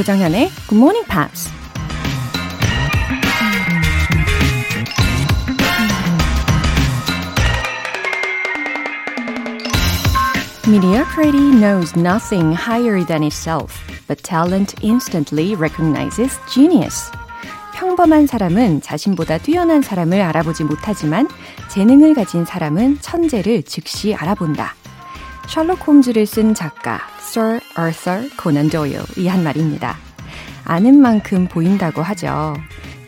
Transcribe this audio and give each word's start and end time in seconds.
조정현의 0.00 0.48
Good 0.66 0.76
Morning 0.76 1.06
Pops. 1.06 1.50
Mediocrity 10.66 11.50
knows 11.50 11.94
nothing 11.94 12.56
higher 12.56 13.04
than 13.04 13.22
itself, 13.22 13.76
but 14.06 14.22
talent 14.22 14.74
instantly 14.82 15.54
recognizes 15.54 16.40
genius. 16.50 17.10
평범한 17.74 18.26
사람은 18.26 18.80
자신보다 18.80 19.36
뛰어난 19.36 19.82
사람을 19.82 20.22
알아보지 20.22 20.64
못하지만 20.64 21.28
재능을 21.68 22.14
가진 22.14 22.46
사람은 22.46 23.00
천재를 23.02 23.64
즉시 23.64 24.14
알아본다. 24.14 24.74
셜록 25.46 25.86
홈즈를 25.86 26.24
쓴 26.24 26.54
작가 26.54 27.00
Sir 27.18 27.59
Arthur 27.80 28.28
Conan 28.40 28.68
Doyle이 28.68 29.26
한 29.28 29.42
말입니다. 29.42 29.96
아는 30.64 31.00
만큼 31.00 31.48
보인다고 31.48 32.02
하죠. 32.02 32.54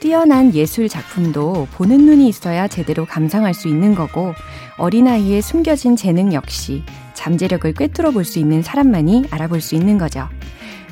뛰어난 0.01 0.53
예술 0.55 0.89
작품도 0.89 1.69
보는 1.73 2.07
눈이 2.07 2.29
있어야 2.29 2.67
제대로 2.67 3.05
감상할 3.05 3.55
수 3.55 3.69
있는 3.69 3.95
거고 3.95 4.35
어린아이의 4.79 5.43
숨겨진 5.43 5.95
재능 5.97 6.33
역시 6.33 6.83
잠재력을 7.15 7.73
꿰뚫어 7.75 8.11
볼 8.11 8.25
수 8.25 8.39
있는 8.41 8.63
사람만이 8.63 9.27
알아볼 9.31 9.61
수 9.61 9.75
있는 9.77 9.99
거죠. 9.99 10.29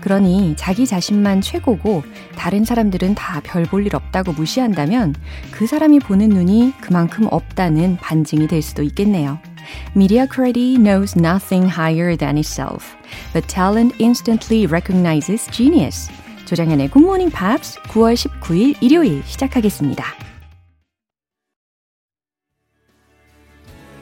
그러니 0.01 0.55
자기 0.57 0.87
자신만 0.87 1.41
최고고 1.41 2.03
다른 2.37 2.65
사람들은 2.65 3.15
다 3.17 3.41
별 3.41 3.65
볼 3.65 3.85
일 3.85 3.97
없다고 3.97 4.33
무시한다면 4.33 5.15
그 5.51 5.67
사람이 5.67 5.99
보는 6.01 6.29
눈이 6.29 6.75
그만큼 6.81 7.27
없다는 7.31 7.97
반증이 8.01 8.47
될 8.47 8.63
수도 8.63 8.83
있겠네요. 8.83 9.39
Mediocrity 9.95 10.77
knows 10.77 11.17
nothing 11.17 11.69
higher 11.69 12.17
than 12.17 12.39
itself, 12.39 12.97
but 13.33 13.49
talent 13.49 13.95
instantly 13.99 14.67
recognizes 14.67 15.47
genius. 15.51 16.09
조정현의 16.47 16.91
Good 16.91 17.05
Morning 17.05 17.33
Pops 17.33 17.79
9월 17.89 18.15
19일 18.15 18.77
일요일 18.83 19.23
시작하겠습니다. 19.25 20.05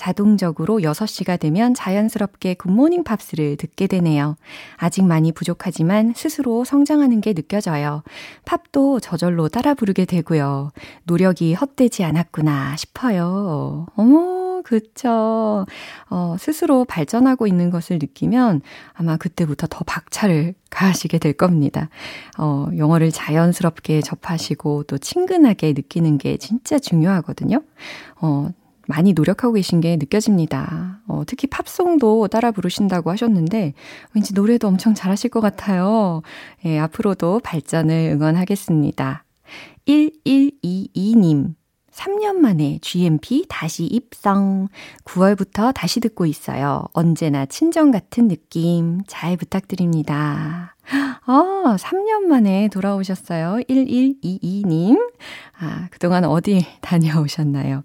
자동적으로 0.00 0.78
6시가 0.78 1.38
되면 1.38 1.74
자연스럽게 1.74 2.54
굿모닝 2.54 3.04
팝스를 3.04 3.58
듣게 3.58 3.86
되네요. 3.86 4.36
아직 4.78 5.04
많이 5.04 5.30
부족하지만 5.30 6.14
스스로 6.16 6.64
성장하는 6.64 7.20
게 7.20 7.34
느껴져요. 7.34 8.02
팝도 8.46 9.00
저절로 9.00 9.50
따라 9.50 9.74
부르게 9.74 10.06
되고요. 10.06 10.70
노력이 11.04 11.52
헛되지 11.52 12.04
않았구나 12.04 12.76
싶어요. 12.76 13.88
어머, 13.94 14.62
그쵸. 14.62 15.66
어, 16.08 16.36
스스로 16.38 16.86
발전하고 16.86 17.46
있는 17.46 17.68
것을 17.68 17.98
느끼면 17.98 18.62
아마 18.94 19.18
그때부터 19.18 19.66
더 19.68 19.84
박차를 19.84 20.54
가하시게 20.70 21.18
될 21.18 21.34
겁니다. 21.34 21.90
어, 22.38 22.68
영어를 22.74 23.10
자연스럽게 23.10 24.00
접하시고 24.00 24.84
또 24.84 24.96
친근하게 24.96 25.74
느끼는 25.74 26.16
게 26.16 26.38
진짜 26.38 26.78
중요하거든요. 26.78 27.62
어, 28.22 28.50
많이 28.90 29.12
노력하고 29.12 29.54
계신 29.54 29.80
게 29.80 29.96
느껴집니다. 29.96 31.00
어, 31.06 31.22
특히 31.24 31.46
팝송도 31.46 32.26
따라 32.26 32.50
부르신다고 32.50 33.10
하셨는데 33.10 33.74
왠지 34.14 34.34
노래도 34.34 34.66
엄청 34.66 34.94
잘하실 34.94 35.30
것 35.30 35.40
같아요. 35.40 36.22
예, 36.64 36.78
앞으로도 36.78 37.40
발전을 37.44 38.10
응원하겠습니다. 38.14 39.24
1122님. 39.86 41.54
3년 42.00 42.36
만에 42.36 42.78
GMP 42.80 43.44
다시 43.46 43.84
입성. 43.84 44.68
9월부터 45.04 45.74
다시 45.74 46.00
듣고 46.00 46.24
있어요. 46.24 46.84
언제나 46.94 47.44
친정 47.44 47.90
같은 47.90 48.28
느낌 48.28 49.02
잘 49.06 49.36
부탁드립니다. 49.36 50.74
아, 51.26 51.76
3년 51.78 52.22
만에 52.22 52.68
돌아오셨어요. 52.68 53.58
1122님. 53.68 54.98
아, 55.60 55.88
그동안 55.90 56.24
어디 56.24 56.64
다녀오셨나요? 56.80 57.84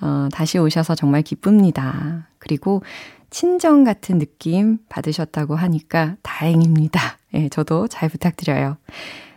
어, 0.00 0.28
다시 0.32 0.58
오셔서 0.58 0.96
정말 0.96 1.22
기쁩니다. 1.22 2.28
그리고 2.38 2.82
친정 3.30 3.84
같은 3.84 4.18
느낌 4.18 4.78
받으셨다고 4.88 5.54
하니까 5.54 6.16
다행입니다. 6.22 7.18
예, 7.34 7.38
네, 7.38 7.48
저도 7.48 7.86
잘 7.86 8.08
부탁드려요. 8.08 8.76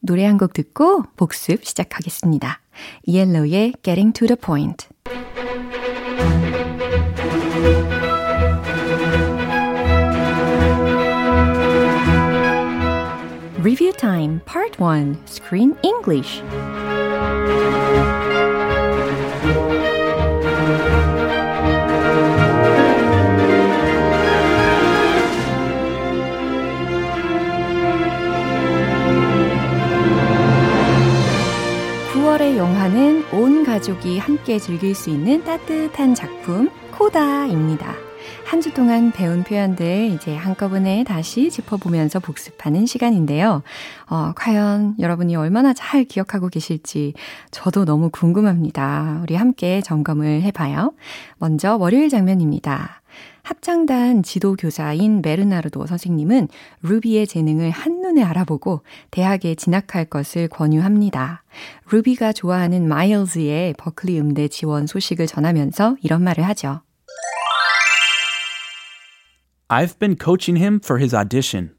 노래 0.00 0.24
한 0.24 0.36
곡 0.38 0.52
듣고 0.52 1.04
복습 1.16 1.64
시작하겠습니다. 1.64 2.60
이엘로의 3.04 3.74
Getting 3.82 4.12
to 4.12 4.26
the 4.26 4.36
Point. 4.36 4.88
Review 13.58 13.92
Time 13.92 14.40
Part 14.44 14.78
1 14.78 15.16
Screen 15.26 15.76
English 15.82 16.40
함께 34.26 34.58
즐길 34.58 34.92
수 34.96 35.08
있는 35.10 35.44
따뜻한 35.44 36.16
작품 36.16 36.68
코다입니다. 36.90 37.94
한 38.44 38.60
주 38.60 38.74
동안 38.74 39.12
배운 39.12 39.44
표현들 39.44 40.10
이제 40.12 40.34
한꺼번에 40.34 41.04
다시 41.04 41.48
짚어보면서 41.48 42.18
복습하는 42.18 42.86
시간인데요. 42.86 43.62
어, 44.08 44.32
과연 44.34 44.96
여러분이 44.98 45.36
얼마나 45.36 45.72
잘 45.72 46.02
기억하고 46.02 46.48
계실지 46.48 47.14
저도 47.52 47.84
너무 47.84 48.10
궁금합니다. 48.10 49.20
우리 49.22 49.36
함께 49.36 49.80
점검을 49.80 50.42
해봐요. 50.42 50.92
먼저 51.38 51.76
월요일 51.76 52.08
장면입니다. 52.08 53.02
합창단 53.46 54.24
지도 54.24 54.56
교사인 54.56 55.22
메르나르도 55.22 55.86
선생님은 55.86 56.48
루비의 56.82 57.28
재능을 57.28 57.70
한눈에 57.70 58.20
알아보고 58.24 58.82
대학에 59.12 59.54
진학할 59.54 60.06
것을 60.06 60.48
권유합니다. 60.48 61.44
루비가 61.92 62.32
좋아하는 62.32 62.88
마일즈의 62.88 63.74
버클리 63.78 64.18
음대 64.18 64.48
지원 64.48 64.88
소식을 64.88 65.28
전하면서 65.28 65.96
이런 66.02 66.24
말을 66.24 66.42
하죠. 66.48 66.80
I've 69.68 69.96
been 70.00 70.16
coaching 70.20 70.60
him 70.60 70.80
for 70.82 71.00
his 71.00 71.14
audition. 71.14 71.70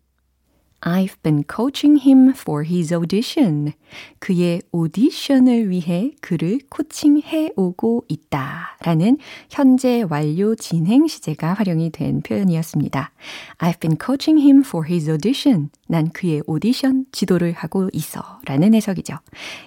I've 0.81 1.15
been 1.23 1.43
coaching 1.43 1.99
him 1.99 2.29
for 2.29 2.63
his 2.63 2.93
audition. 2.93 3.73
그의 4.19 4.61
오디션을 4.71 5.69
위해 5.69 6.11
그를 6.21 6.59
코칭해 6.69 7.53
오고 7.55 8.05
있다. 8.07 8.77
라는 8.83 9.17
현재 9.49 10.05
완료 10.07 10.55
진행 10.55 11.07
시제가 11.07 11.53
활용이 11.53 11.89
된 11.89 12.21
표현이었습니다. 12.21 13.11
I've 13.57 13.79
been 13.79 13.97
coaching 13.99 14.41
him 14.41 14.61
for 14.61 14.87
his 14.87 15.09
audition. 15.09 15.69
난 15.87 16.09
그의 16.09 16.43
오디션 16.45 17.05
지도를 17.11 17.53
하고 17.53 17.89
있어. 17.91 18.39
라는 18.45 18.73
해석이죠. 18.75 19.17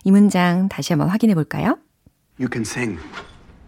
이 0.04 0.10
문장 0.10 0.68
다시 0.68 0.92
한번 0.92 1.08
확인해 1.08 1.34
볼까요? 1.34 1.78
You 2.38 2.48
can 2.50 2.62
sing. 2.62 2.98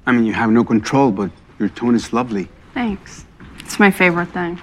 I 0.05 0.15
mean, 0.15 0.25
you 0.25 0.35
have 0.35 0.53
no 0.53 0.65
control, 0.65 1.13
but 1.13 1.33
your 1.59 1.73
tone 1.75 1.95
is 1.95 2.15
lovely. 2.15 2.49
Thanks. 2.73 3.27
It's 3.65 3.79
my 3.79 3.91
favorite 3.91 4.33
thing. 4.33 4.59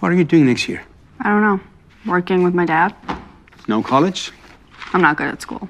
What 0.00 0.12
are 0.12 0.16
you 0.16 0.24
doing 0.24 0.46
next 0.46 0.68
year? 0.68 0.82
I 1.20 1.30
don't 1.30 1.42
know. 1.42 1.58
Working 2.08 2.42
with 2.42 2.54
my 2.54 2.64
dad. 2.64 2.94
No 3.68 3.82
college? 3.82 4.32
I'm 4.94 5.02
not 5.02 5.18
good 5.18 5.28
at 5.28 5.42
school. 5.42 5.68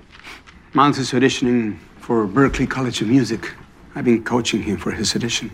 Miles 0.72 0.98
is 0.98 1.12
auditioning 1.12 1.78
for 1.98 2.26
Berkeley 2.26 2.66
College 2.66 3.02
of 3.02 3.08
Music. 3.10 3.54
I've 3.96 4.04
been 4.04 4.22
coaching 4.22 4.62
him 4.62 4.76
for 4.76 4.94
his 4.94 5.16
audition. 5.16 5.50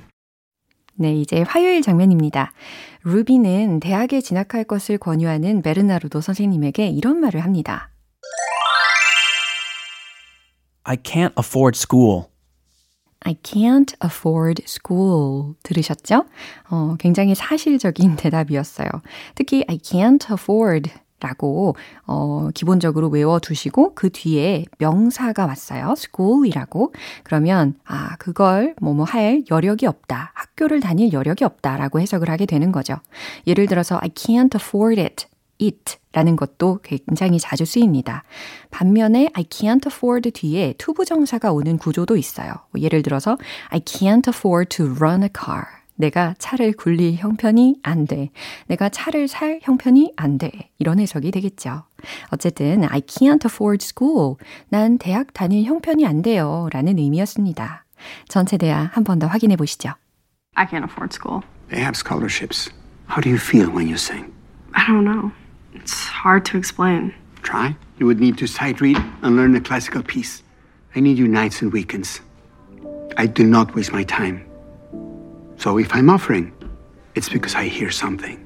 네, 0.97 1.15
이제 1.15 1.43
화요일 1.43 1.81
장면입니다. 1.81 2.53
루비는 3.03 3.81
대학에 3.81 4.21
진학할 4.21 4.65
것을 4.65 4.99
권유하는 4.99 5.63
베르나르도 5.63 6.21
선생님에게 6.21 6.89
이런 6.89 7.19
말을 7.19 7.43
합니다. 7.43 7.91
I 10.85 10.97
can't 10.97 11.33
afford 11.39 11.79
school. 11.79 12.27
I 13.25 13.35
can't 13.43 13.95
afford 14.05 14.63
school. 14.67 15.55
들으셨죠? 15.63 16.25
어, 16.71 16.97
굉장히 16.99 17.35
사실적인 17.35 18.17
대답이었어요. 18.17 18.89
특히 19.35 19.65
I 19.69 19.79
can't 19.79 20.31
afford 20.31 20.91
라고 21.21 21.75
어, 22.07 22.51
기본적으로 22.53 23.09
외워두시고 23.09 23.95
그 23.95 24.11
뒤에 24.11 24.67
명사가 24.79 25.47
왔어요. 25.47 25.95
school이라고. 25.97 26.93
그러면 27.23 27.77
아 27.87 28.17
그걸 28.17 28.75
뭐뭐 28.81 29.05
할 29.05 29.43
여력이 29.51 29.87
없다. 29.87 30.33
학교를 30.35 30.81
다닐 30.81 31.13
여력이 31.15 31.45
없다라고 31.45 32.01
해석을 32.01 32.29
하게 32.29 32.45
되는 32.45 32.73
거죠. 32.73 32.97
예를 33.47 33.67
들어서 33.67 33.99
I 34.03 34.11
can't 34.11 34.55
afford 34.55 35.01
it. 35.01 35.27
It 35.65 35.97
라는 36.13 36.37
것도 36.37 36.81
굉장히 36.83 37.39
자주 37.39 37.65
쓰입니다. 37.65 38.23
반면에 38.71 39.29
I 39.35 39.45
can't 39.45 39.87
afford 39.87 40.31
뒤에 40.31 40.75
투부정사가 40.79 41.53
오는 41.53 41.77
구조도 41.79 42.17
있어요. 42.17 42.53
예를 42.79 43.03
들어서 43.03 43.37
I 43.71 43.81
can't 43.81 44.29
afford 44.29 44.77
to 44.77 44.87
run 44.95 45.23
a 45.23 45.29
car. 45.37 45.65
내가 45.97 46.35
차를 46.39 46.73
굴릴 46.73 47.15
형편이 47.17 47.77
안 47.85 48.07
돼. 48.07 48.31
내가 48.67 48.89
차를 48.89 49.29
살 49.29 49.61
형편이 49.63 50.15
안 50.17 50.39
돼. 50.39 50.51
이런 50.79 50.99
해석이 50.99 51.31
되겠죠. 51.31 51.85
어쨌든 52.31 52.83
I 52.85 53.01
can't 53.03 53.45
afford 53.45 53.85
school. 53.85 54.35
난 54.69 54.99
대학 54.99 55.33
다닐 55.33 55.65
형편이 55.65 56.05
안 56.07 56.23
돼요. 56.23 56.69
라는 56.73 56.99
의미였습니다. 56.99 57.85
전체 58.29 58.57
대화 58.57 58.91
한 58.93 59.05
번 59.05 59.19
더 59.21 59.27
확인해 59.29 59.55
보시죠. 59.57 59.91
I 60.57 60.67
can't 60.67 60.85
afford 60.85 61.15
school. 61.15 61.43
They 61.69 61.81
have 61.83 61.95
scholarships. 61.97 62.71
How 63.09 63.21
do 63.23 63.31
you 63.31 63.39
feel 63.39 63.69
when 63.71 63.87
you 63.87 63.95
sing? 63.95 64.33
I 64.73 64.85
don't 64.87 65.05
know. 65.05 65.31
It's 65.84 65.94
hard 66.08 66.46
to 66.46 66.58
explain. 66.58 67.14
Try. 67.42 67.76
You 68.00 68.06
would 68.06 68.20
need 68.20 68.38
to 68.40 68.48
sight 68.48 68.82
read 68.82 68.98
and 69.22 69.36
learn 69.36 69.56
a 69.56 69.62
classical 69.62 70.04
piece. 70.04 70.44
I 70.96 71.00
need 71.00 71.18
you 71.18 71.28
nights 71.28 71.62
and 71.62 71.72
weekends. 71.72 72.22
I 73.18 73.28
do 73.28 73.44
not 73.44 73.76
waste 73.76 73.92
my 73.92 74.04
time. 74.04 74.46
So 75.58 75.78
if 75.78 75.94
I'm 75.94 76.10
offering, 76.10 76.52
it's 77.16 77.30
because 77.30 77.56
I 77.56 77.68
hear 77.68 77.92
something. 77.92 78.46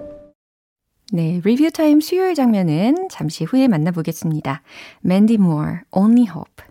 네, 1.12 1.42
리뷰 1.44 1.70
타임 1.70 2.02
수요일 2.02 2.34
장면은 2.34 3.08
잠시 3.12 3.44
후에 3.44 3.68
만나보겠습니다. 3.68 4.64
Mandy 5.06 5.36
Moore, 5.36 5.82
Only 5.92 6.28
Hope. 6.28 6.66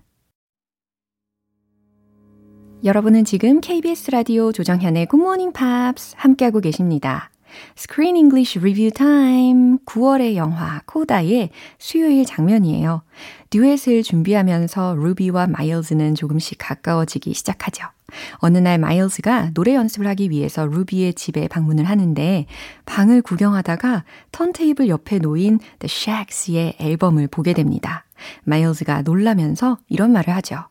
여러분은 2.83 3.25
지금 3.25 3.61
KBS 3.61 4.11
라디오 4.11 4.51
조정현의 4.51 5.07
Good 5.07 5.23
Morning 5.23 5.53
Pops 5.57 6.17
함께하고 6.17 6.61
계십니다. 6.61 7.31
Screen 7.78 8.16
English 8.16 8.60
Review 8.60 8.92
Time 8.92 9.78
9월의 9.86 10.36
영화 10.36 10.82
코다의 10.86 11.50
수요일 11.78 12.26
장면이에요. 12.26 13.04
듀엣을 13.50 14.04
준비하면서 14.04 14.96
루비와 14.96 15.48
마일즈는 15.48 16.16
조금씩 16.16 16.58
가까워지기 16.60 17.34
시작하죠. 17.34 17.88
어느 18.36 18.58
날 18.58 18.78
마일즈가 18.78 19.52
노래 19.54 19.76
연습을 19.76 20.08
하기 20.08 20.30
위해서 20.30 20.66
루비의 20.66 21.14
집에 21.14 21.48
방문을 21.48 21.86
하는데 21.86 22.46
방을 22.86 23.22
구경하다가 23.22 24.06
턴테이블 24.32 24.88
옆에 24.88 25.20
놓인 25.20 25.60
The 25.80 25.90
Shacks의 25.90 26.76
앨범을 26.80 27.28
보게 27.28 27.54
됩니다. 27.54 28.06
마일즈가 28.44 29.02
놀라면서 29.02 29.78
이런 29.90 30.12
말을 30.12 30.34
하죠. 30.36 30.66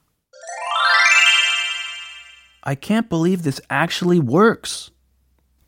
I 2.63 2.75
can't 2.75 3.09
believe 3.09 3.43
this 3.43 3.61
actually 3.71 4.19
works. 4.19 4.91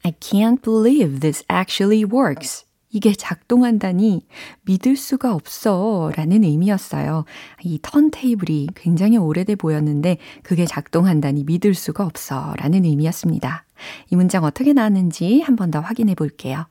I 0.04 0.12
can't 0.20 0.62
believe 0.62 1.20
this 1.20 1.44
actually 1.50 2.04
works. 2.04 2.64
이게 2.90 3.12
작동한다니 3.12 4.26
믿을 4.62 4.96
수가 4.96 5.34
없어 5.34 6.10
라는 6.16 6.42
의미였어요. 6.42 7.26
이 7.62 7.78
턴테이블이 7.82 8.68
굉장히 8.74 9.18
오래돼 9.18 9.56
보였는데 9.56 10.16
그게 10.42 10.64
작동한다니 10.64 11.44
믿을 11.44 11.74
수가 11.74 12.06
없어 12.06 12.54
라는 12.56 12.86
의미였습니다. 12.86 13.64
이 14.10 14.16
문장 14.16 14.44
어떻게 14.44 14.72
나왔는지 14.72 15.42
한 15.42 15.54
번 15.56 15.70
더 15.70 15.80
확인해 15.80 16.14
볼게요. 16.14 16.66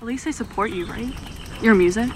At 0.00 0.06
least 0.06 0.24
they 0.24 0.32
support 0.32 0.72
you, 0.72 0.86
right? 0.86 1.12
Your 1.60 1.74
music? 1.74 2.08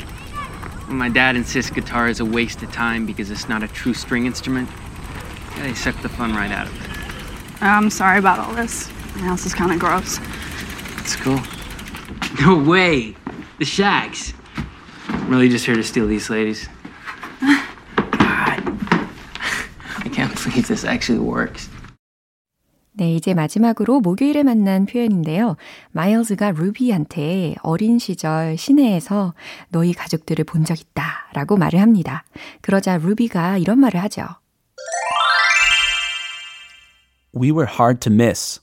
My 0.89 1.11
dad 1.13 1.37
insists 1.37 1.71
guitar 1.71 2.09
is 2.09 2.21
a 2.21 2.25
waste 2.25 2.65
of 2.65 2.73
time 2.73 3.05
because 3.05 3.31
it's 3.31 3.49
not 3.51 3.63
a 3.63 3.69
true 3.69 3.93
string 3.93 4.25
instrument. 4.25 4.69
Yeah, 5.57 5.65
they 5.65 5.75
suck 5.75 6.01
the 6.01 6.09
fun 6.09 6.33
right 6.35 6.51
out 6.51 6.69
of 6.69 6.73
it. 6.73 6.89
I'm 7.61 7.91
sorry 7.91 8.19
about 8.19 8.39
all 8.39 8.55
this. 8.55 8.89
My 9.17 9.27
house 9.29 9.45
is 9.45 9.53
kind 9.55 9.73
of 9.73 9.79
gross. 9.79 10.19
It's 11.03 11.17
cool. 11.17 11.41
No 12.41 12.57
way! 12.59 13.15
The 13.59 13.65
Shags. 13.65 14.33
I'm 15.09 15.29
really 15.29 15.49
just 15.49 15.65
here 15.67 15.75
to 15.77 15.83
steal 15.83 16.07
these 16.07 16.31
ladies. 16.31 16.69
God. 17.41 18.63
I 20.05 20.09
can't 20.13 20.33
believe 20.35 20.67
this 20.69 20.85
actually 20.85 21.21
works. 21.21 21.69
네, 22.95 23.15
이제 23.15 23.33
마지막으로 23.35 24.01
목요일에 24.01 24.43
만난 24.43 24.85
표현인데요. 24.87 25.57
마일즈가 25.93 26.51
루비한테 26.53 27.55
어린 27.63 27.99
시절 27.99 28.57
시내에서 28.59 29.35
너희 29.71 29.95
가족들을 29.95 30.45
본 30.45 30.65
적 30.65 30.79
있다 30.79 31.29
라고 31.33 31.57
말을 31.57 31.81
합니다. 31.81 32.25
그러자 32.61 32.99
루비가 32.99 33.57
이런 33.59 33.81
말을 33.81 34.01
하죠. 34.03 34.27
We 37.35 37.51
were 37.51 37.67
hard 37.67 38.01
to 38.01 38.13
miss. 38.13 38.61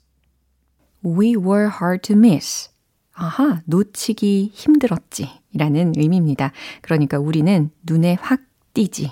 We 1.04 1.36
were 1.38 1.70
hard 1.82 2.02
to 2.14 2.16
miss. 2.16 2.70
아하, 3.14 3.62
놓치기 3.66 4.52
힘들었지. 4.54 5.30
라는 5.56 5.94
의미입니다. 5.98 6.52
그러니까 6.82 7.20
우리는 7.20 7.72
눈에 7.84 8.18
확 8.22 8.42
띄지. 8.74 9.12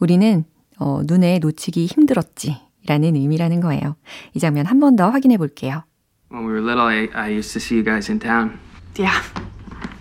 우리는 0.00 0.44
어, 0.78 1.02
눈에 1.04 1.38
놓치기 1.40 1.86
힘들었지. 1.86 2.56
라는 2.86 3.16
의미라는 3.16 3.60
거예요. 3.60 3.96
이 4.34 4.38
장면 4.38 4.66
한 4.66 4.80
번 4.80 4.96
더 4.96 5.10
확인해 5.10 5.36
볼게요. 5.36 5.84
When 6.30 6.44
we 6.46 6.52
were 6.52 6.62
little, 6.62 6.86
I, 6.86 7.08
I 7.14 7.30
used 7.36 7.52
to 7.54 7.60
see 7.60 7.76
you 7.78 7.84
guys 7.84 8.10
in 8.10 8.18
town. 8.20 8.58
Yeah. 8.98 9.22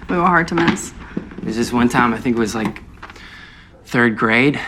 We 0.09 0.15
were 0.17 0.25
hard 0.27 0.47
to 0.49 0.55
miss. 0.55 0.93
There's 1.41 1.55
this 1.55 1.73
one 1.73 1.89
time, 1.89 2.13
I 2.13 2.17
think 2.19 2.35
it 2.37 2.39
was 2.39 2.55
like 2.55 2.81
third 3.85 4.17
grade. 4.17 4.59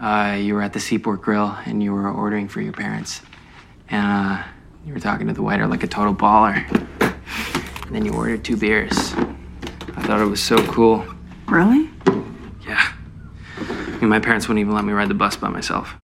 Uh, 0.00 0.36
you 0.40 0.54
were 0.54 0.62
at 0.62 0.72
the 0.72 0.80
Seaport 0.80 1.22
Grill 1.22 1.54
and 1.66 1.82
you 1.82 1.92
were 1.94 2.10
ordering 2.10 2.48
for 2.48 2.60
your 2.60 2.72
parents. 2.72 3.22
And 3.88 4.04
uh, 4.06 4.42
you 4.84 4.92
were 4.92 5.00
talking 5.00 5.26
to 5.26 5.32
the 5.32 5.42
waiter 5.42 5.66
like 5.66 5.82
a 5.82 5.86
total 5.86 6.14
baller. 6.14 6.56
And 7.86 7.94
then 7.94 8.04
you 8.04 8.12
ordered 8.12 8.44
two 8.44 8.56
beers. 8.56 9.14
I 9.96 10.02
thought 10.06 10.20
it 10.20 10.28
was 10.28 10.42
so 10.42 10.56
cool. 10.66 11.04
Really? 11.46 11.90
Yeah. 12.66 12.92
I 13.58 13.98
mean, 14.00 14.08
my 14.08 14.18
parents 14.18 14.48
wouldn't 14.48 14.60
even 14.60 14.74
let 14.74 14.84
me 14.84 14.92
ride 14.92 15.08
the 15.08 15.14
bus 15.14 15.36
by 15.36 15.48
myself. 15.48 15.96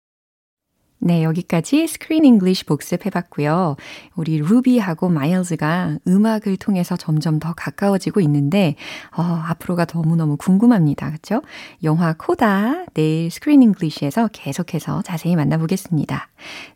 네, 0.99 1.23
여기까지 1.23 1.87
스크린 1.87 2.25
잉글리시 2.25 2.65
복습해봤고요. 2.65 3.77
우리 4.17 4.39
루비하고 4.39 5.09
마일즈가 5.11 5.99
음악을 6.09 6.57
통해서 6.57 6.97
점점 6.97 7.39
더 7.39 7.53
가까워지고 7.53 8.21
있는데 8.23 8.77
어, 9.17 9.23
앞으로가 9.23 9.87
너무너무 9.93 10.37
궁금합니다. 10.37 11.09
그렇죠? 11.09 11.43
영화 11.85 12.15
코다 12.15 12.87
내일 12.95 13.31
Screen 13.31 13.63
English에서 13.63 14.31
계속해서 14.33 15.03
자세히 15.03 15.37
만나보겠습니다. 15.37 16.29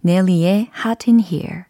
넬리의 0.03 0.71
Hot 0.85 1.11
in 1.11 1.21
Here 1.21 1.70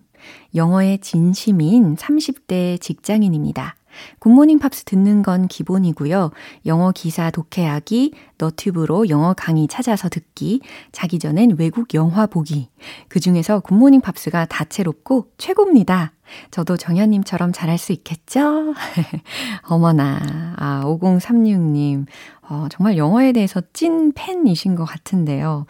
영어에 0.55 0.99
진심인 0.99 1.95
30대 1.95 2.79
직장인입니다. 2.79 3.75
굿모닝 4.19 4.59
팝스 4.59 4.85
듣는 4.85 5.21
건 5.21 5.47
기본이고요. 5.47 6.31
영어 6.65 6.91
기사 6.91 7.29
독해하기, 7.29 8.13
너튜브로 8.37 9.09
영어 9.09 9.33
강의 9.33 9.67
찾아서 9.67 10.09
듣기, 10.09 10.61
자기 10.91 11.19
전엔 11.19 11.55
외국 11.59 11.93
영화 11.93 12.25
보기. 12.25 12.69
그 13.07 13.19
중에서 13.19 13.59
굿모닝 13.59 14.01
팝스가 14.01 14.45
다채롭고 14.45 15.31
최고입니다. 15.37 16.13
저도 16.49 16.77
정현님처럼 16.77 17.51
잘할 17.51 17.77
수 17.77 17.91
있겠죠? 17.91 18.73
어머나, 19.67 20.55
아, 20.57 20.81
5036님. 20.85 22.05
어, 22.49 22.67
정말 22.69 22.97
영어에 22.97 23.33
대해서 23.33 23.61
찐 23.73 24.13
팬이신 24.13 24.75
것 24.75 24.85
같은데요. 24.85 25.65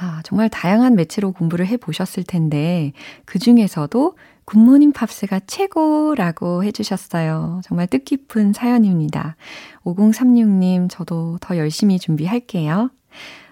아, 0.00 0.22
정말 0.24 0.48
다양한 0.48 0.94
매체로 0.94 1.32
공부를 1.32 1.66
해 1.66 1.76
보셨을 1.76 2.22
텐데, 2.22 2.92
그 3.24 3.40
중에서도 3.40 4.16
굿모닝 4.44 4.92
팝스가 4.92 5.40
최고라고 5.46 6.62
해주셨어요. 6.62 7.60
정말 7.64 7.88
뜻깊은 7.88 8.52
사연입니다. 8.52 9.36
5036님, 9.84 10.88
저도 10.88 11.38
더 11.40 11.56
열심히 11.56 11.98
준비할게요. 11.98 12.90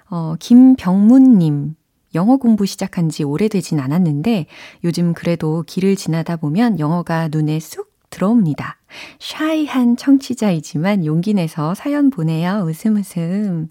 어, 0.09 0.35
김병문님, 0.39 1.75
영어 2.15 2.37
공부 2.37 2.65
시작한 2.65 3.09
지 3.09 3.25
오래되진 3.25 3.81
않았는데, 3.81 4.47
요즘 4.85 5.15
그래도 5.15 5.65
길을 5.67 5.97
지나다 5.97 6.37
보면 6.37 6.79
영어가 6.79 7.29
눈에 7.29 7.59
쑥 7.59 7.97
들어옵니다. 8.11 8.79
샤이한 9.19 9.97
청취자이지만 9.97 11.05
용기 11.05 11.35
내서 11.35 11.75
사연 11.75 12.11
보내요. 12.11 12.65
웃음 12.67 12.97
웃음. 12.97 13.69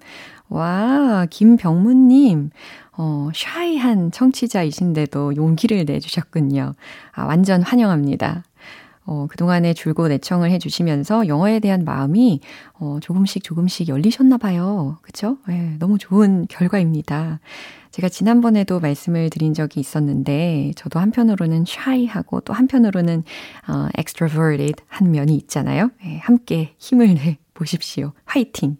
와, 0.50 1.26
김병무님. 1.30 2.52
어, 2.98 3.30
샤이한 3.34 4.12
청취자이신데도 4.12 5.36
용기를 5.36 5.86
내주셨군요. 5.86 6.74
아, 7.12 7.26
완전 7.26 7.62
환영합니다. 7.62 8.44
어, 9.08 9.28
그동안에 9.30 9.74
줄곧 9.74 10.12
애청을 10.12 10.50
해주시면서 10.52 11.28
영어에 11.28 11.60
대한 11.60 11.84
마음이 11.84 12.40
어, 12.80 12.98
조금씩 13.02 13.44
조금씩 13.44 13.88
열리셨나 13.88 14.38
봐요. 14.38 14.98
그쵸? 15.02 15.38
네, 15.48 15.76
너무 15.78 15.98
좋은 15.98 16.48
결과입니다. 16.50 17.40
제가 17.92 18.10
지난번에도 18.10 18.80
말씀을 18.80 19.30
드린 19.30 19.54
적이 19.54 19.80
있었는데, 19.80 20.74
저도 20.76 21.00
한편으로는 21.00 21.64
shy하고 21.68 22.42
또 22.42 22.54
한편으로는 22.54 23.24
어, 23.68 23.88
extroverted 23.98 24.84
한 24.88 25.12
면이 25.12 25.36
있잖아요. 25.36 25.92
네, 26.04 26.20
함께 26.20 26.74
힘을 26.78 27.14
내 27.14 27.38
보십시오. 27.56 28.14
화이팅! 28.26 28.78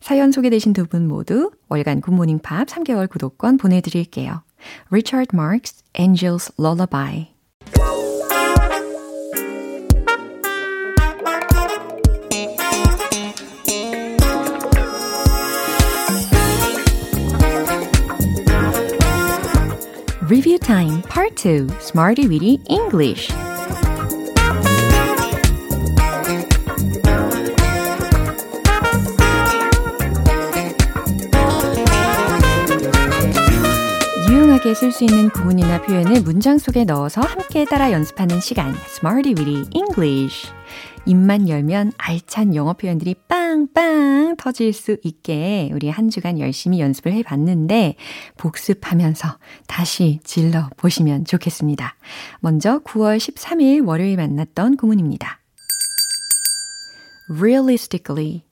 사연 0.00 0.32
소개되신 0.32 0.72
두 0.72 0.86
분 0.86 1.06
모두 1.08 1.50
월간 1.68 2.00
굿모닝 2.00 2.38
팝 2.40 2.66
3개월 2.68 3.08
구독권 3.10 3.58
보내드릴게요. 3.58 4.42
Richard 4.90 5.30
Marks, 5.34 5.82
Angel's 5.98 6.50
Lullaby 6.58 7.28
Review 20.28 20.58
Time 20.58 21.02
Part 21.02 21.36
2 21.36 21.68
Smarty 21.80 22.26
Weedy 22.28 22.60
English 22.68 23.30
유용하게 34.64 34.74
쓸 34.74 34.92
수 34.92 35.04
있는 35.04 35.28
구문이나 35.28 35.82
표현을 35.82 36.22
문장 36.22 36.56
속에 36.56 36.84
넣어서 36.84 37.20
함께 37.20 37.66
따라 37.66 37.92
연습하는 37.92 38.40
시간 38.40 38.74
Smarty 38.96 39.34
Weedy 39.38 39.68
English 39.74 40.48
입만 41.04 41.50
열면 41.50 41.92
알찬 41.98 42.54
영어 42.54 42.72
표현들이 42.72 43.14
빵빵 43.28 44.36
터질 44.38 44.72
수 44.72 44.96
있게 45.02 45.70
우리 45.74 45.90
한 45.90 46.08
주간 46.08 46.38
열심히 46.38 46.80
연습을 46.80 47.12
해 47.12 47.22
봤는데 47.22 47.96
복습하면서 48.38 49.38
다시 49.66 50.20
질러 50.24 50.70
보시면 50.78 51.26
좋겠습니다. 51.26 51.96
먼저 52.40 52.80
9월 52.80 53.18
13일 53.18 53.86
월요일 53.86 54.16
만났던 54.16 54.78
구문입니다. 54.78 55.40
realistically, 57.28 58.44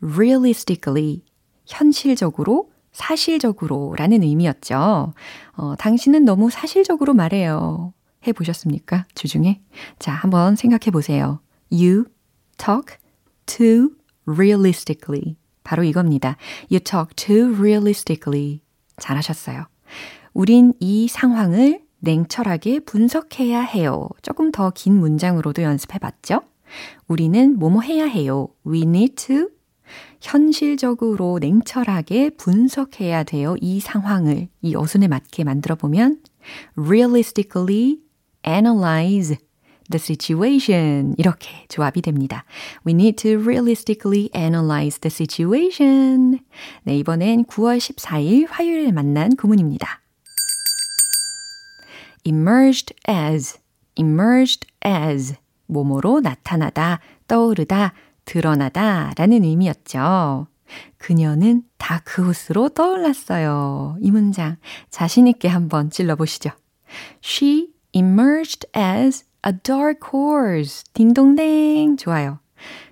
realistically, 0.00 1.22
현실적으로, 1.66 2.70
사실적으로 2.92 3.94
라는 3.96 4.22
의미였죠. 4.22 5.14
어, 5.60 5.76
당신은 5.76 6.24
너무 6.24 6.48
사실적으로 6.48 7.12
말해요. 7.12 7.92
해 8.26 8.32
보셨습니까? 8.32 9.06
주중에? 9.14 9.60
자, 9.98 10.12
한번 10.12 10.56
생각해 10.56 10.90
보세요. 10.90 11.40
You 11.70 12.04
talk 12.56 12.96
too 13.44 13.90
realistically. 14.26 15.36
바로 15.62 15.84
이겁니다. 15.84 16.38
You 16.70 16.80
talk 16.80 17.14
too 17.14 17.54
realistically. 17.58 18.60
잘하셨어요. 18.96 19.66
우린 20.32 20.72
이 20.80 21.08
상황을 21.08 21.82
냉철하게 21.98 22.80
분석해야 22.80 23.60
해요. 23.60 24.08
조금 24.22 24.50
더 24.52 24.70
긴 24.70 24.94
문장으로도 24.98 25.60
연습해 25.62 25.98
봤죠? 25.98 26.40
우리는 27.06 27.58
뭐뭐 27.58 27.82
해야 27.82 28.06
해요. 28.06 28.48
We 28.66 28.82
need 28.82 29.14
to 29.26 29.48
현실적으로 30.20 31.38
냉철하게 31.40 32.30
분석해야 32.30 33.24
돼요. 33.24 33.56
이 33.60 33.80
상황을 33.80 34.48
이 34.62 34.74
어순에 34.74 35.08
맞게 35.08 35.44
만들어 35.44 35.74
보면 35.74 36.20
realistically 36.76 37.98
analyze 38.46 39.36
the 39.90 39.98
situation. 39.98 41.14
이렇게 41.18 41.66
조합이 41.68 42.00
됩니다. 42.00 42.44
We 42.86 42.94
need 42.94 43.16
to 43.22 43.42
realistically 43.42 44.30
analyze 44.34 45.00
the 45.00 45.10
situation. 45.10 46.38
네, 46.84 46.96
이번엔 46.98 47.44
9월 47.44 47.78
14일 47.78 48.46
화요일에 48.48 48.92
만난 48.92 49.34
구문입니다. 49.36 50.00
emerged 52.24 52.94
as, 53.08 53.58
emerged 53.96 54.66
as, 54.86 55.34
몸으로 55.66 56.20
나타나다, 56.20 57.00
떠오르다, 57.26 57.92
드러나다 58.24 59.12
라는 59.16 59.44
의미였죠. 59.44 60.46
그녀는 60.98 61.62
다크호스로 61.78 62.70
떠올랐어요. 62.70 63.96
이 64.00 64.10
문장 64.10 64.56
자신있게 64.90 65.48
한번 65.48 65.90
찔러보시죠. 65.90 66.50
She 67.24 67.72
emerged 67.92 68.68
as 68.76 69.24
a 69.46 69.52
dark 69.62 70.08
horse. 70.12 70.84
딩동댕. 70.92 71.96
좋아요. 71.96 72.38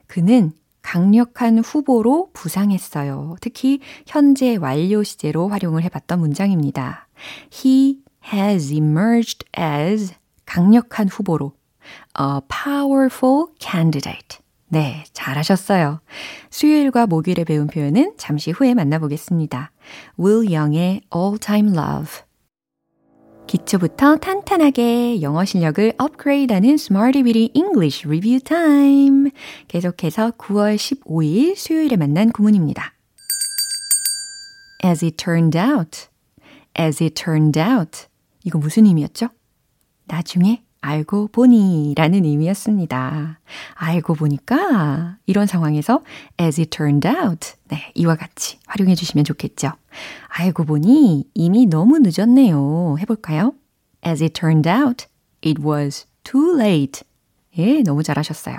그는 0.06 0.52
강력한 0.82 1.58
후보로 1.58 2.30
부상했어요. 2.32 3.37
특히 3.40 3.80
현재 4.06 4.56
완료 4.56 5.02
시제로 5.02 5.49
활용을 5.49 5.82
해봤던 5.82 6.18
문장입니다. 6.18 7.08
He 7.52 7.99
has 8.32 8.73
emerged 8.73 9.44
as 9.58 10.14
강력한 10.47 11.08
후보로 11.08 11.52
a 12.18 12.40
powerful 12.49 13.49
candidate. 13.61 14.38
네, 14.71 15.05
잘하셨어요. 15.13 16.01
수요일과 16.51 17.07
목요일에 17.07 17.45
배운 17.45 17.67
표현은 17.69 18.15
잠시 18.19 18.51
후에 18.51 18.75
만나보겠습니다. 18.75 19.73
Will 20.21 20.55
Young의 20.55 21.03
All 21.15 21.39
Time 21.39 21.73
Love 21.73 22.29
기초부터 23.47 24.17
탄탄하게 24.17 25.23
영어 25.23 25.47
실력을 25.47 25.95
업그레이드하는 25.97 26.75
Smarty 26.75 27.23
Beauty 27.23 27.51
English 27.55 28.07
Review 28.07 28.41
Time. 28.41 29.31
계속해서 29.69 30.33
9월 30.33 30.77
15일 30.77 31.57
수요일에 31.57 31.97
만난 31.97 32.31
구문입니다. 32.31 32.93
As 34.85 35.03
it 35.03 35.17
turned 35.17 35.59
out. 35.59 36.09
As 36.79 37.03
it 37.03 37.15
turned 37.15 37.59
out. 37.59 38.07
이거 38.45 38.59
무슨 38.59 38.85
의미였죠? 38.85 39.29
나중에 40.05 40.63
알고 40.80 41.28
보니 41.28 41.94
라는 41.97 42.25
의미였습니다. 42.25 43.40
알고 43.75 44.14
보니까 44.14 45.16
이런 45.26 45.47
상황에서 45.47 46.02
as 46.40 46.61
it 46.61 46.70
turned 46.70 47.06
out 47.06 47.54
네, 47.68 47.92
이와 47.94 48.16
같이 48.16 48.58
활용해 48.66 48.94
주시면 48.94 49.25
좋겠죠. 49.25 49.73
알고 50.28 50.64
보니 50.64 51.25
이미 51.35 51.66
너무 51.66 51.99
늦었네요. 51.99 52.97
해볼까요? 53.00 53.54
As 54.06 54.23
it 54.23 54.38
turned 54.38 54.68
out, 54.68 55.06
it 55.44 55.61
was 55.62 56.06
too 56.23 56.56
late. 56.56 57.02
예, 57.58 57.82
너무 57.82 58.02
잘하셨어요. 58.02 58.56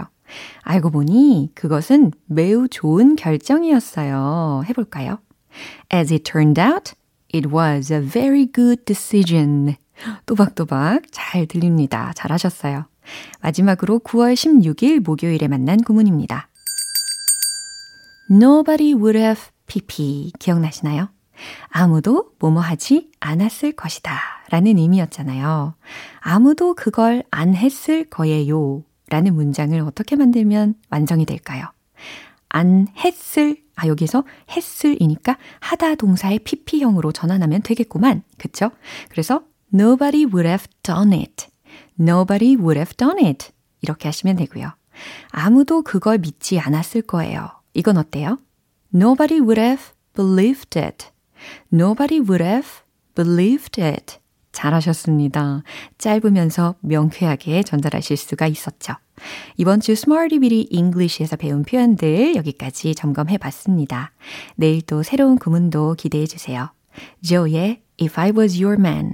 알고 0.61 0.91
보니 0.91 1.51
그것은 1.55 2.11
매우 2.25 2.67
좋은 2.67 3.15
결정이었어요. 3.15 4.63
해볼까요? 4.69 5.19
As 5.93 6.13
it 6.13 6.23
turned 6.29 6.61
out, 6.61 6.93
it 7.33 7.49
was 7.49 7.91
a 7.91 8.01
very 8.01 8.45
good 8.51 8.83
decision. 8.85 9.75
또박또박 10.25 11.03
잘 11.11 11.45
들립니다. 11.45 12.13
잘하셨어요. 12.15 12.85
마지막으로 13.41 13.99
9월 13.99 14.33
16일 14.33 15.01
목요일에 15.03 15.47
만난 15.47 15.81
구문입니다. 15.81 16.49
Nobody 18.31 18.93
would 18.93 19.17
have 19.17 19.41
pp 19.65 20.31
기억나시나요? 20.39 21.09
아무도 21.69 22.31
뭐뭐 22.39 22.59
하지 22.59 23.09
않았을 23.19 23.71
것이다 23.71 24.19
라는 24.49 24.77
의미였잖아요. 24.77 25.75
아무도 26.19 26.75
그걸 26.75 27.23
안 27.31 27.55
했을 27.55 28.03
거예요 28.09 28.83
라는 29.09 29.33
문장을 29.33 29.79
어떻게 29.81 30.15
만들면 30.15 30.75
완성이 30.89 31.25
될까요? 31.25 31.65
안 32.49 32.87
했을, 32.97 33.57
아, 33.75 33.87
여기서 33.87 34.23
했을이니까 34.51 35.37
하다 35.59 35.95
동사의 35.95 36.39
pp형으로 36.39 37.11
전환하면 37.11 37.61
되겠구만. 37.61 38.23
그쵸? 38.37 38.71
그래서 39.09 39.43
Nobody 39.73 40.25
would 40.25 40.47
have 40.47 40.67
done 40.83 41.13
it. 41.13 41.47
Nobody 41.99 42.55
would 42.55 42.77
have 42.77 42.95
done 42.95 43.23
it. 43.25 43.49
이렇게 43.81 44.07
하시면 44.07 44.37
되고요. 44.37 44.71
아무도 45.31 45.81
그걸 45.81 46.17
믿지 46.17 46.59
않았을 46.59 47.03
거예요. 47.03 47.49
이건 47.73 47.97
어때요? 47.97 48.39
Nobody 48.93 49.39
would 49.39 49.61
have 49.61 49.83
believed 50.15 50.79
it. 50.79 51.07
Nobody 51.71 52.19
would 52.19 52.43
have 52.43 52.69
believed 53.15 53.81
it. 53.81 54.17
잘하셨습니다. 54.51 55.63
짧으면서 55.97 56.75
명쾌하게 56.81 57.63
전달하실 57.63 58.17
수가 58.17 58.47
있었죠. 58.47 58.93
이번 59.57 59.79
주 59.79 59.91
Smarty 59.91 60.39
Bitty 60.39 60.67
English에서 60.71 61.35
배운 61.35 61.63
표현들 61.63 62.35
여기까지 62.35 62.95
점검해 62.95 63.37
봤습니다. 63.37 64.11
내일 64.55 64.81
또 64.81 65.03
새로운 65.03 65.37
구문도 65.37 65.95
기대해 65.95 66.25
주세요. 66.25 66.71
Joe의 67.21 67.81
If 68.01 68.19
I 68.19 68.31
Was 68.31 68.61
Your 68.61 68.79
Man 68.79 69.13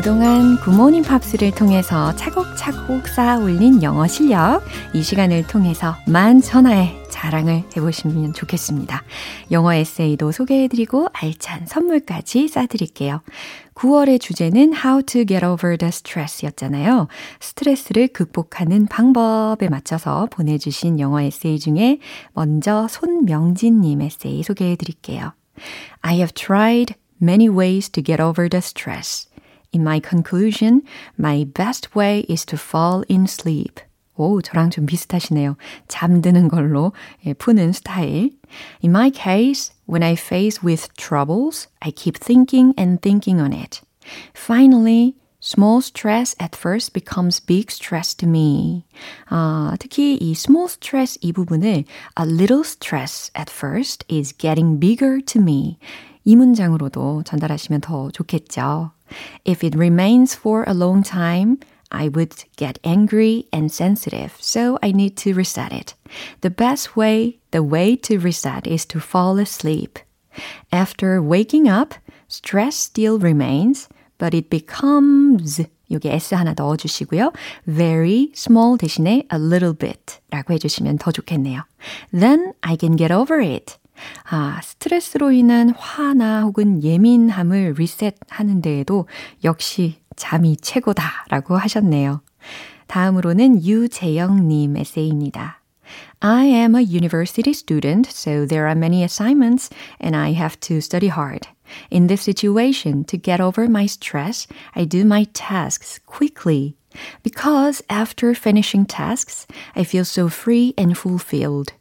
그동안 0.00 0.56
굿모닝 0.56 1.02
팝스를 1.02 1.50
통해서 1.50 2.16
차곡차곡 2.16 3.06
쌓아 3.06 3.36
올린 3.36 3.82
영어 3.82 4.06
실력, 4.06 4.62
이 4.94 5.02
시간을 5.02 5.46
통해서 5.46 5.94
만천하의 6.06 7.04
자랑을 7.10 7.64
해보시면 7.76 8.32
좋겠습니다. 8.32 9.02
영어 9.50 9.74
에세이도 9.74 10.32
소개해드리고 10.32 11.08
알찬 11.12 11.66
선물까지 11.66 12.48
싸드릴게요. 12.48 13.20
9월의 13.74 14.22
주제는 14.22 14.72
How 14.72 15.02
to 15.02 15.26
get 15.26 15.44
over 15.44 15.76
the 15.76 15.90
stress 15.90 16.46
였잖아요. 16.46 17.08
스트레스를 17.38 18.08
극복하는 18.08 18.86
방법에 18.86 19.68
맞춰서 19.68 20.28
보내주신 20.30 20.98
영어 20.98 21.20
에세이 21.20 21.58
중에 21.58 21.98
먼저 22.32 22.88
손명진님 22.88 24.00
에세이 24.00 24.44
소개해드릴게요. 24.44 25.34
I 26.00 26.14
have 26.14 26.32
tried 26.32 26.94
many 27.20 27.50
ways 27.50 27.90
to 27.90 28.02
get 28.02 28.22
over 28.22 28.48
the 28.48 28.60
stress. 28.60 29.29
In 29.71 29.83
my 29.83 29.99
conclusion, 29.99 30.83
my 31.17 31.45
best 31.53 31.95
way 31.95 32.25
is 32.29 32.45
to 32.45 32.57
fall 32.57 33.03
in 33.09 33.25
sleep. 33.25 33.81
오, 34.17 34.41
저랑 34.41 34.69
좀 34.69 34.85
비슷하시네요. 34.85 35.57
잠드는 35.87 36.47
걸로 36.47 36.93
예, 37.25 37.33
푸는 37.33 37.73
스타일. 37.73 38.31
In 38.83 38.91
my 38.91 39.11
case, 39.11 39.73
when 39.87 40.03
I 40.03 40.13
face 40.13 40.63
with 40.63 40.87
troubles, 40.95 41.67
I 41.81 41.91
keep 41.91 42.17
thinking 42.17 42.73
and 42.77 43.01
thinking 43.01 43.41
on 43.41 43.51
it. 43.51 43.81
Finally, 44.33 45.15
small 45.41 45.81
stress 45.81 46.35
at 46.39 46.55
first 46.55 46.93
becomes 46.93 47.41
big 47.41 47.69
stress 47.69 48.15
to 48.15 48.27
me. 48.27 48.85
아, 49.29 49.75
특히 49.79 50.17
이 50.17 50.31
small 50.31 50.69
stress 50.69 51.19
이 51.21 51.33
부분을 51.33 51.83
a 52.17 52.25
little 52.25 52.63
stress 52.63 53.31
at 53.37 53.51
first 53.51 54.05
is 54.09 54.31
getting 54.37 54.79
bigger 54.79 55.19
to 55.21 55.41
me. 55.41 55.77
이 56.23 56.35
문장으로도 56.35 57.23
전달하시면 57.23 57.81
더 57.81 58.09
좋겠죠. 58.11 58.91
If 59.45 59.63
it 59.63 59.75
remains 59.75 60.35
for 60.35 60.63
a 60.67 60.73
long 60.73 61.03
time, 61.03 61.59
I 61.91 62.09
would 62.09 62.33
get 62.57 62.79
angry 62.83 63.47
and 63.53 63.71
sensitive, 63.71 64.35
so 64.39 64.77
I 64.81 64.91
need 64.91 65.15
to 65.17 65.33
reset 65.33 65.71
it. 65.71 65.93
The 66.41 66.49
best 66.49 66.95
way, 66.95 67.39
the 67.51 67.63
way 67.63 67.95
to 67.97 68.19
reset 68.19 68.67
is 68.67 68.85
to 68.87 68.99
fall 68.99 69.37
asleep. 69.39 69.99
After 70.71 71.21
waking 71.21 71.69
up, 71.69 71.93
stress 72.27 72.75
still 72.75 73.19
remains, 73.19 73.87
but 74.17 74.33
it 74.33 74.49
becomes 74.49 75.61
여기 75.91 76.09
S 76.09 76.33
하나 76.33 76.53
넣어주시고요. 76.53 77.31
very 77.67 78.31
small 78.33 78.77
대신에 78.77 79.27
a 79.31 79.39
little 79.39 79.73
bit 79.73 80.19
라고 80.31 80.53
해주시면 80.53 80.97
더 80.97 81.11
좋겠네요. 81.11 81.63
Then 82.11 82.53
I 82.61 82.75
can 82.79 82.97
get 82.97 83.13
over 83.13 83.39
it. 83.39 83.77
아, 84.29 84.59
스트레스로 84.61 85.31
인한 85.31 85.69
화나 85.69 86.41
혹은 86.41 86.83
예민함을 86.83 87.75
리셋하는 87.77 88.61
데에도 88.61 89.07
역시 89.43 89.99
잠이 90.15 90.57
최고다라고 90.57 91.57
하셨네요. 91.57 92.21
다음으로는 92.87 93.63
유재영님 93.63 94.77
에세이입니다. 94.77 95.61
I 96.21 96.45
am 96.45 96.75
a 96.75 96.81
university 96.81 97.51
student, 97.51 98.09
so 98.09 98.45
there 98.45 98.65
are 98.65 98.75
many 98.75 99.03
assignments 99.03 99.69
and 99.99 100.15
I 100.15 100.33
have 100.33 100.59
to 100.61 100.77
study 100.77 101.07
hard. 101.07 101.47
In 101.89 102.07
this 102.07 102.21
situation, 102.21 103.05
to 103.05 103.17
get 103.17 103.41
over 103.41 103.67
my 103.67 103.85
stress, 103.85 104.47
I 104.75 104.85
do 104.85 105.03
my 105.03 105.25
tasks 105.33 105.99
quickly. 106.05 106.75
Because 107.23 107.81
after 107.89 108.33
finishing 108.33 108.85
tasks, 108.85 109.45
I 109.75 109.83
feel 109.83 110.05
so 110.05 110.29
free 110.29 110.73
and 110.77 110.97
fulfilled. 110.97 111.73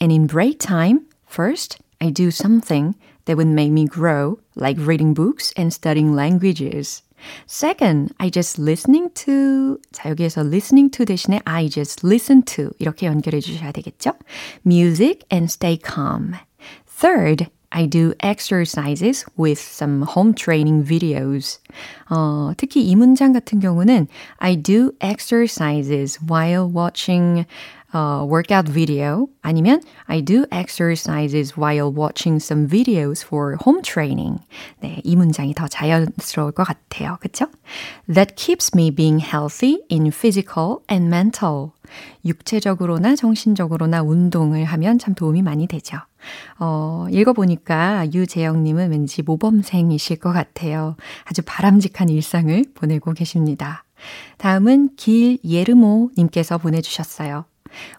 And 0.00 0.10
in 0.10 0.26
break 0.26 0.58
time, 0.58 1.06
First, 1.28 1.78
I 2.00 2.10
do 2.10 2.30
something 2.30 2.94
that 3.24 3.36
would 3.36 3.48
make 3.48 3.72
me 3.72 3.86
grow, 3.86 4.38
like 4.54 4.76
reading 4.78 5.14
books 5.14 5.52
and 5.56 5.72
studying 5.72 6.14
languages. 6.14 7.02
Second, 7.46 8.14
I 8.20 8.28
just 8.28 8.58
listening 8.58 9.10
to 9.24 9.78
자 9.92 10.10
여기에서 10.10 10.42
listening 10.42 10.90
to 10.90 11.04
대신에 11.04 11.40
I 11.46 11.68
just 11.68 12.06
listen 12.06 12.42
to 12.42 12.70
이렇게 12.78 13.06
연결해 13.06 13.40
주셔야 13.40 13.72
되겠죠? 13.72 14.12
Music 14.64 15.24
and 15.32 15.50
stay 15.50 15.78
calm. 15.78 16.34
Third, 16.86 17.48
I 17.74 17.86
do 17.86 18.14
exercises 18.20 19.24
with 19.36 19.58
some 19.58 20.02
home 20.02 20.34
training 20.34 20.84
videos. 20.84 21.58
어, 22.08 22.52
특히 22.56 22.84
이 22.84 22.94
문장 22.94 23.32
같은 23.32 23.58
경우는 23.58 24.06
I 24.38 24.56
do 24.56 24.92
exercises 25.00 26.18
while 26.28 26.70
watching 26.70 27.46
uh, 27.93 28.25
workout 28.25 28.67
video 28.71 29.27
아니면 29.41 29.81
I 30.07 30.21
do 30.21 30.45
exercises 30.51 31.57
while 31.57 31.91
watching 31.91 32.39
some 32.39 32.67
videos 32.67 33.23
for 33.23 33.57
home 33.65 33.81
training. 33.81 34.39
네, 34.81 35.01
이 35.03 35.15
문장이 35.15 35.53
더 35.53 35.67
자연스러울 35.67 36.51
것 36.51 36.63
같아요. 36.63 37.17
그쵸? 37.21 37.47
That 38.07 38.35
keeps 38.35 38.71
me 38.75 38.91
being 38.91 39.19
healthy 39.19 39.81
in 39.89 40.11
physical 40.11 40.79
and 40.89 41.07
mental. 41.07 41.71
육체적으로나 42.23 43.15
정신적으로나 43.15 44.03
운동을 44.03 44.63
하면 44.65 44.99
참 44.99 45.15
도움이 45.15 45.41
많이 45.41 45.67
되죠. 45.67 45.97
어, 46.59 47.07
읽어보니까 47.09 48.13
유재영님은 48.13 48.91
왠지 48.91 49.23
모범생이실 49.23 50.17
것 50.17 50.31
같아요. 50.31 50.95
아주 51.23 51.41
바람직한 51.45 52.09
일상을 52.09 52.63
보내고 52.75 53.13
계십니다. 53.13 53.83
다음은 54.37 54.95
길예르모님께서 54.95 56.57
보내주셨어요. 56.57 57.45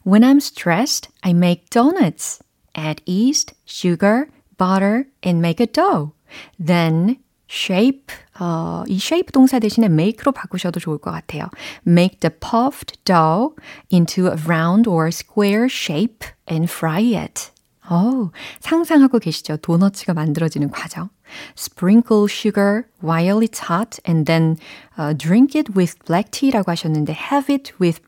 When 0.03 0.23
I'm 0.23 0.39
stressed, 0.39 1.09
I 1.23 1.33
make 1.33 1.69
donuts. 1.69 2.39
Add 2.75 3.01
yeast, 3.05 3.53
sugar, 3.65 4.29
butter, 4.57 5.07
and 5.23 5.41
make 5.41 5.59
a 5.59 5.67
dough. 5.67 6.13
Then 6.59 7.17
shape, 7.47 8.11
어, 8.39 8.83
이 8.87 8.95
shape 8.95 9.31
동사 9.31 9.59
대신에 9.59 9.87
make로 9.87 10.31
바꾸셔도 10.31 10.79
좋을 10.79 10.97
것 10.97 11.11
같아요. 11.11 11.49
Make 11.87 12.19
the 12.19 12.31
puffed 12.31 12.97
dough 13.05 13.55
into 13.91 14.27
a 14.27 14.35
round 14.47 14.89
or 14.89 15.07
square 15.09 15.65
shape 15.69 16.25
and 16.49 16.69
fry 16.69 17.15
it. 17.15 17.51
어, 17.87 18.31
상상하고 18.59 19.19
계시죠? 19.19 19.57
도너츠가 19.57 20.13
만들어지는 20.13 20.71
과정. 20.71 21.09
Sprinkle 21.57 22.27
sugar 22.27 22.87
while 23.01 23.39
it's 23.41 23.69
hot 23.69 23.99
and 24.07 24.25
then 24.25 24.57
uh, 24.97 25.13
drink 25.15 25.55
it 25.55 25.73
with 25.75 25.97
black 26.05 26.31
tea라고 26.31 26.71
하셨는데 26.71 27.13
have 27.13 27.51
it 27.53 27.73
with 27.79 28.01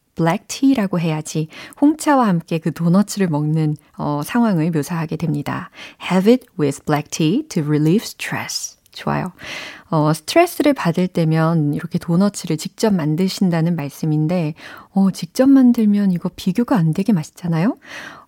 tea라고 0.48 1.00
해야지 1.00 1.48
홍차와 1.80 2.26
함께 2.26 2.58
그 2.58 2.72
도너츠를 2.72 3.28
먹는 3.28 3.76
어, 3.96 4.22
상황을 4.24 4.70
묘사하게 4.70 5.16
됩니다. 5.16 5.70
Have 6.10 6.32
it 6.32 6.46
with 6.58 6.84
black 6.84 7.10
tea 7.10 7.46
to 7.48 7.62
relieve 7.62 8.04
stress. 8.04 8.76
좋아요. 8.92 9.32
어, 9.90 10.12
스트레스를 10.12 10.74
받을 10.74 11.08
때면 11.08 11.74
이렇게 11.74 11.98
도너츠를 11.98 12.56
직접 12.56 12.92
만드신다는 12.94 13.74
말씀인데, 13.74 14.54
어, 14.90 15.10
직접 15.10 15.48
만들면 15.48 16.12
이거 16.12 16.30
비교가 16.34 16.76
안 16.76 16.92
되게 16.92 17.12
맛있잖아요? 17.12 17.78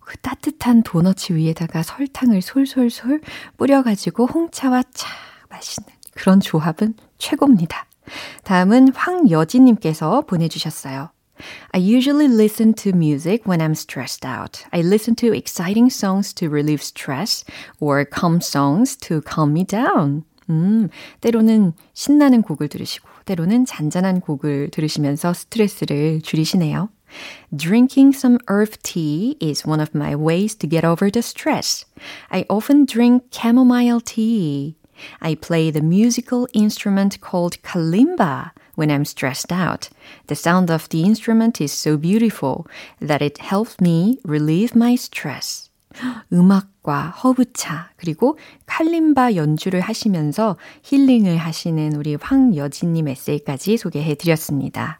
그 0.01 0.17
따뜻한 0.17 0.83
도너츠 0.83 1.33
위에다가 1.33 1.81
설탕을 1.81 2.41
솔솔솔 2.41 3.21
뿌려가지고 3.57 4.27
홍차와 4.27 4.83
차 4.93 5.09
마시는 5.49 5.87
그런 6.13 6.39
조합은 6.39 6.93
최고입니다. 7.17 7.85
다음은 8.43 8.93
황여진님께서 8.93 10.21
보내주셨어요. 10.21 11.09
I 11.72 11.78
usually 11.78 12.28
listen 12.28 12.74
to 12.74 12.92
music 12.92 13.46
when 13.46 13.60
I'm 13.60 13.74
stressed 13.74 14.24
out. 14.24 14.64
I 14.72 14.82
listen 14.82 15.14
to 15.16 15.32
exciting 15.32 15.88
songs 15.88 16.34
to 16.34 16.48
relieve 16.48 16.82
stress 16.82 17.44
or 17.80 18.04
calm 18.04 18.40
songs 18.40 18.96
to 19.08 19.22
calm 19.22 19.52
me 19.52 19.64
down. 19.64 20.24
음, 20.50 20.88
때로는 21.20 21.72
신나는 21.94 22.42
곡을 22.42 22.68
들으시고, 22.68 23.08
때로는 23.24 23.66
잔잔한 23.66 24.20
곡을 24.20 24.70
들으시면서 24.70 25.32
스트레스를 25.32 26.20
줄이시네요. 26.22 26.90
Drinking 27.54 28.16
some 28.16 28.38
herb 28.48 28.76
tea 28.82 29.36
is 29.40 29.66
one 29.66 29.80
of 29.80 29.94
my 29.94 30.14
ways 30.14 30.54
to 30.56 30.68
get 30.68 30.84
over 30.84 31.10
the 31.10 31.22
stress. 31.22 31.84
I 32.30 32.44
often 32.48 32.84
drink 32.84 33.30
chamomile 33.30 34.00
tea. 34.00 34.76
I 35.20 35.34
play 35.34 35.70
the 35.70 35.82
musical 35.82 36.46
instrument 36.52 37.20
called 37.20 37.62
kalimba 37.62 38.52
when 38.75 38.89
I'm 38.89 39.05
stressed 39.05 39.51
out. 39.51 39.89
The 40.27 40.35
sound 40.35 40.71
of 40.71 40.87
the 40.89 41.03
instrument 41.03 41.61
is 41.61 41.71
so 41.71 41.97
beautiful 41.97 42.65
that 42.99 43.23
it 43.23 43.39
helps 43.41 43.75
me 43.81 44.19
relieve 44.23 44.75
my 44.75 44.93
stress. 44.93 45.69
음악과 46.31 47.11
허브차, 47.23 47.91
그리고 47.95 48.37
칼림바 48.65 49.35
연주를 49.35 49.79
하시면서 49.79 50.57
힐링을 50.83 51.37
하시는 51.37 51.95
우리 51.95 52.15
황여진님 52.15 53.07
에세이까지 53.07 53.77
소개해 53.77 54.15
드렸습니다. 54.15 54.99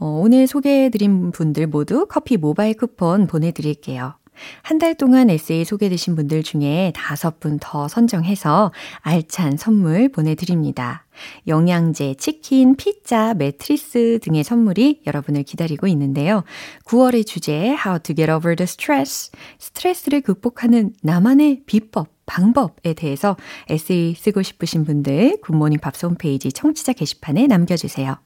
어, 0.00 0.06
오늘 0.06 0.46
소개해 0.46 0.90
드린 0.90 1.32
분들 1.32 1.66
모두 1.66 2.06
커피 2.06 2.36
모바일 2.36 2.74
쿠폰 2.74 3.26
보내드릴게요. 3.26 4.14
한 4.62 4.78
달 4.78 4.94
동안 4.94 5.28
에세이 5.30 5.64
소개되신 5.64 6.14
분들 6.16 6.42
중에 6.42 6.92
다섯 6.94 7.40
분 7.40 7.58
더 7.60 7.88
선정해서 7.88 8.72
알찬 9.00 9.56
선물 9.56 10.08
보내드립니다. 10.10 11.04
영양제, 11.48 12.14
치킨, 12.14 12.76
피자, 12.76 13.34
매트리스 13.34 14.20
등의 14.22 14.44
선물이 14.44 15.02
여러분을 15.06 15.42
기다리고 15.42 15.88
있는데요. 15.88 16.44
9월의 16.84 17.26
주제 17.26 17.76
How 17.84 17.98
to 18.00 18.14
get 18.14 18.30
over 18.30 18.54
the 18.54 18.64
stress. 18.64 19.30
스트레스를 19.58 20.20
극복하는 20.20 20.92
나만의 21.02 21.62
비법, 21.66 22.08
방법에 22.26 22.94
대해서 22.94 23.36
에세이 23.68 24.14
쓰고 24.14 24.42
싶으신 24.42 24.84
분들 24.84 25.40
굿모닝 25.42 25.80
밥스 25.80 26.06
홈페이지 26.06 26.52
청취자 26.52 26.92
게시판에 26.92 27.46
남겨주세요. 27.48 28.16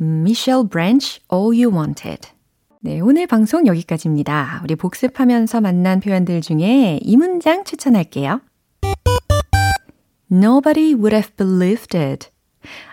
Michelle 0.00 0.66
Branch, 0.68 1.20
All 1.30 1.48
You 1.48 1.76
Wanted. 1.76 2.28
네, 2.84 2.98
오늘 2.98 3.28
방송 3.28 3.68
여기까지입니다. 3.68 4.60
우리 4.64 4.74
복습하면서 4.74 5.60
만난 5.60 6.00
표현들 6.00 6.40
중에 6.40 6.98
이 7.00 7.16
문장 7.16 7.62
추천할게요. 7.62 8.40
Nobody 10.32 10.92
would 10.92 11.14
have 11.14 11.30
believed 11.36 11.96
it. 11.96 12.28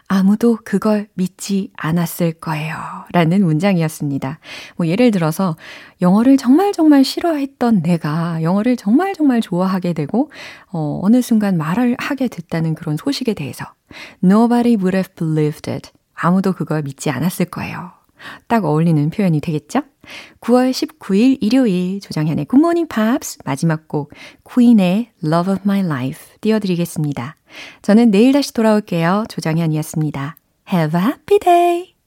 아무도 0.08 0.60
그걸 0.64 1.08
믿지 1.16 1.72
않았을 1.76 2.34
거예요. 2.34 2.76
라는 3.14 3.44
문장이었습니다. 3.44 4.38
뭐 4.78 4.86
예를 4.86 5.10
들어서 5.10 5.58
영어를 6.04 6.38
정말 6.38 6.72
정말 6.72 7.04
싫어했던 7.04 7.82
내가 7.82 8.44
영어를 8.44 8.78
정말 8.78 9.16
정말 9.16 9.42
좋아하게 9.42 9.94
되고 9.94 10.30
어, 10.72 11.00
어느 11.02 11.24
순간 11.24 11.58
말을 11.58 11.96
하게 11.98 12.28
됐다는 12.28 12.76
그런 12.76 12.96
소식에 12.96 13.34
대해서 13.34 13.66
Nobody 14.24 14.76
would 14.76 14.96
have 14.96 15.16
believed 15.16 15.68
it. 15.72 15.90
아무도 16.14 16.54
그걸 16.54 16.84
믿지 16.84 17.10
않았을 17.10 17.48
거예요. 17.48 17.99
딱 18.48 18.66
어울리는 18.66 19.10
표현이 19.10 19.42
되겠죠? 19.42 19.82
9월 20.42 20.72
19일 20.72 21.38
일요일 21.42 22.00
조정현의 22.00 22.48
Good 22.50 22.60
Morning 22.60 22.88
Pops 22.88 23.40
마지막 23.46 23.88
곡 23.88 24.12
퀸의 24.50 25.12
Love 25.24 25.54
of 25.54 25.62
My 25.66 25.82
Life 25.82 26.38
띄워드리겠습니다. 26.42 27.36
저는 27.82 28.12
내일 28.12 28.32
다시 28.32 28.54
돌아올게요. 28.54 29.26
조정현이었습니다. 29.30 30.36
Have 30.72 31.00
a 31.00 31.06
happy 31.06 31.40
day! 31.40 31.99